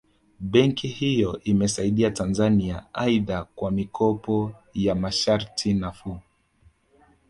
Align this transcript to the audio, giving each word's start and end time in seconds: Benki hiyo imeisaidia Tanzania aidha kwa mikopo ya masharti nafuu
Benki 0.39 0.87
hiyo 0.87 1.39
imeisaidia 1.43 2.11
Tanzania 2.11 2.85
aidha 2.93 3.43
kwa 3.43 3.71
mikopo 3.71 4.51
ya 4.73 4.95
masharti 4.95 5.73
nafuu 5.73 6.19